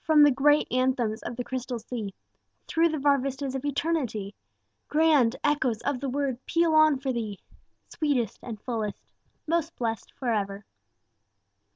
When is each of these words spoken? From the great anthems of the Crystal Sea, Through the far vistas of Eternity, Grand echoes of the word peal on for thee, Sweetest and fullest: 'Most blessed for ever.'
From 0.00 0.24
the 0.24 0.32
great 0.32 0.66
anthems 0.72 1.22
of 1.22 1.36
the 1.36 1.44
Crystal 1.44 1.78
Sea, 1.78 2.12
Through 2.66 2.88
the 2.88 2.98
far 2.98 3.18
vistas 3.18 3.54
of 3.54 3.64
Eternity, 3.64 4.34
Grand 4.88 5.36
echoes 5.44 5.80
of 5.82 6.00
the 6.00 6.08
word 6.08 6.44
peal 6.44 6.74
on 6.74 6.98
for 6.98 7.12
thee, 7.12 7.38
Sweetest 7.86 8.40
and 8.42 8.60
fullest: 8.60 8.98
'Most 9.46 9.76
blessed 9.76 10.10
for 10.12 10.30
ever.' 10.32 10.64